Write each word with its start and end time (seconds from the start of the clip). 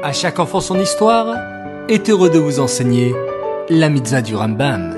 À 0.00 0.12
chaque 0.12 0.38
enfant 0.38 0.60
son 0.60 0.78
histoire 0.78 1.34
est 1.88 2.08
heureux 2.08 2.30
de 2.30 2.38
vous 2.38 2.60
enseigner 2.60 3.16
la 3.68 3.88
mitzvah 3.88 4.22
du 4.22 4.36
Rambam. 4.36 4.94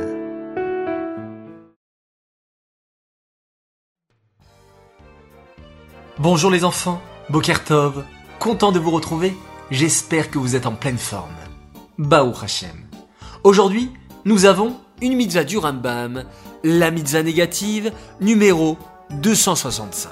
Bonjour 6.18 6.50
les 6.50 6.64
enfants, 6.64 7.00
Bokertov, 7.30 8.04
content 8.38 8.72
de 8.72 8.78
vous 8.78 8.90
retrouver, 8.90 9.34
j'espère 9.70 10.30
que 10.30 10.38
vous 10.38 10.54
êtes 10.54 10.66
en 10.66 10.74
pleine 10.74 10.98
forme. 10.98 11.34
Baou 11.96 12.34
Hashem. 12.42 12.86
Aujourd'hui, 13.42 13.90
nous 14.26 14.44
avons 14.44 14.76
une 15.00 15.16
mitzvah 15.16 15.44
du 15.44 15.56
Rambam, 15.56 16.24
la 16.62 16.90
mitzvah 16.90 17.22
négative 17.22 17.90
numéro 18.20 18.76
265. 19.12 20.10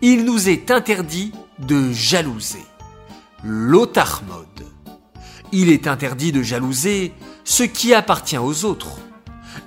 Il 0.00 0.24
nous 0.24 0.48
est 0.48 0.70
interdit 0.70 1.32
de 1.58 1.92
jalouser. 1.92 2.64
L'otarmod. 3.42 4.46
Il 5.52 5.70
est 5.70 5.86
interdit 5.86 6.32
de 6.32 6.42
jalouser 6.42 7.12
ce 7.44 7.62
qui 7.62 7.94
appartient 7.94 8.38
aux 8.38 8.64
autres. 8.64 8.98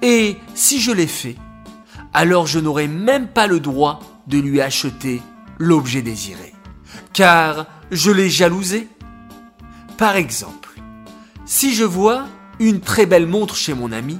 Et 0.02 0.38
si 0.54 0.80
je 0.80 0.92
l'ai 0.92 1.08
fait, 1.08 1.36
alors 2.14 2.46
je 2.46 2.60
n'aurai 2.60 2.88
même 2.88 3.28
pas 3.28 3.48
le 3.48 3.60
droit 3.60 4.00
de 4.28 4.38
lui 4.38 4.62
acheter 4.62 5.22
l'objet 5.58 6.02
désiré. 6.02 6.54
Car 7.12 7.66
je 7.92 8.12
l'ai 8.12 8.30
jalousé. 8.30 8.88
Par 9.98 10.16
exemple, 10.16 10.80
si 11.46 11.74
je 11.74 11.84
vois 11.84 12.26
une 12.60 12.80
très 12.80 13.06
belle 13.06 13.28
montre 13.28 13.56
chez 13.56 13.74
mon 13.74 13.92
ami, 13.92 14.20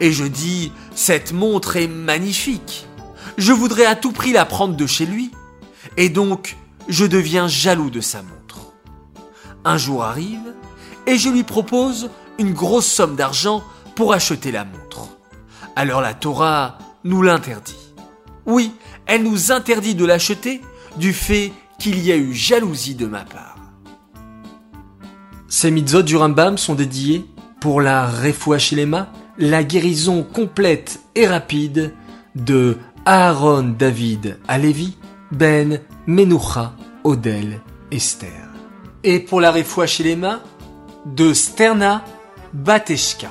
et 0.00 0.12
je 0.12 0.24
dis 0.24 0.72
cette 0.94 1.32
montre 1.32 1.76
est 1.76 1.88
magnifique, 1.88 2.86
je 3.36 3.52
voudrais 3.52 3.86
à 3.86 3.96
tout 3.96 4.12
prix 4.12 4.32
la 4.32 4.44
prendre 4.44 4.76
de 4.76 4.86
chez 4.86 5.06
lui, 5.06 5.30
et 5.96 6.08
donc 6.08 6.56
je 6.88 7.04
deviens 7.04 7.48
jaloux 7.48 7.90
de 7.90 8.00
sa 8.00 8.22
montre. 8.22 8.37
Un 9.64 9.76
jour 9.76 10.04
arrive, 10.04 10.54
et 11.06 11.16
je 11.16 11.28
lui 11.28 11.42
propose 11.42 12.10
une 12.38 12.52
grosse 12.52 12.86
somme 12.86 13.16
d'argent 13.16 13.62
pour 13.94 14.12
acheter 14.12 14.52
la 14.52 14.64
montre. 14.64 15.08
Alors 15.76 16.00
la 16.00 16.14
Torah 16.14 16.78
nous 17.04 17.22
l'interdit. 17.22 17.94
Oui, 18.46 18.72
elle 19.06 19.22
nous 19.22 19.52
interdit 19.52 19.94
de 19.94 20.04
l'acheter 20.04 20.60
du 20.96 21.12
fait 21.12 21.52
qu'il 21.78 22.04
y 22.04 22.12
a 22.12 22.16
eu 22.16 22.34
jalousie 22.34 22.94
de 22.94 23.06
ma 23.06 23.24
part. 23.24 23.56
Ces 25.48 25.70
mitzvot 25.70 26.02
du 26.02 26.16
Rambam 26.16 26.58
sont 26.58 26.74
dédiés 26.74 27.24
pour 27.60 27.80
la 27.80 28.06
Refuachilema, 28.06 29.10
la 29.38 29.64
guérison 29.64 30.22
complète 30.22 31.00
et 31.14 31.26
rapide 31.26 31.94
de 32.34 32.76
Aaron 33.06 33.74
David 33.78 34.38
Alevi, 34.46 34.96
Ben 35.32 35.80
Menucha 36.06 36.74
Odel 37.04 37.60
Esther. 37.90 38.57
Et 39.04 39.20
pour 39.20 39.40
la 39.40 39.52
Refuachilema, 39.52 40.40
de 41.06 41.32
Sterna 41.32 42.04
Bateshka. 42.52 43.30